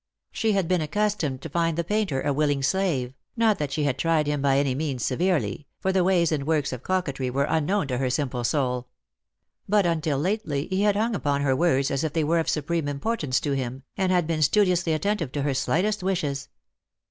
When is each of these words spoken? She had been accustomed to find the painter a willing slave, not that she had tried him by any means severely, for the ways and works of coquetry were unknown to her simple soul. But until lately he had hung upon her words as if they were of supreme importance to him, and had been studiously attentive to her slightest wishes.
She 0.31 0.53
had 0.53 0.67
been 0.67 0.81
accustomed 0.81 1.43
to 1.43 1.49
find 1.49 1.77
the 1.77 1.83
painter 1.83 2.21
a 2.21 2.33
willing 2.33 2.63
slave, 2.63 3.13
not 3.37 3.59
that 3.59 3.71
she 3.71 3.83
had 3.83 3.99
tried 3.99 4.25
him 4.25 4.41
by 4.41 4.57
any 4.57 4.73
means 4.73 5.05
severely, 5.05 5.67
for 5.79 5.91
the 5.91 6.03
ways 6.03 6.31
and 6.31 6.47
works 6.47 6.73
of 6.73 6.81
coquetry 6.81 7.29
were 7.29 7.43
unknown 7.43 7.87
to 7.89 7.99
her 7.99 8.09
simple 8.09 8.43
soul. 8.43 8.87
But 9.69 9.85
until 9.85 10.17
lately 10.17 10.65
he 10.69 10.81
had 10.81 10.95
hung 10.95 11.13
upon 11.13 11.41
her 11.41 11.55
words 11.55 11.91
as 11.91 12.03
if 12.03 12.13
they 12.13 12.23
were 12.23 12.39
of 12.39 12.49
supreme 12.49 12.87
importance 12.87 13.39
to 13.41 13.51
him, 13.51 13.83
and 13.95 14.11
had 14.11 14.25
been 14.25 14.41
studiously 14.41 14.93
attentive 14.93 15.31
to 15.33 15.43
her 15.43 15.53
slightest 15.53 16.01
wishes. 16.01 16.49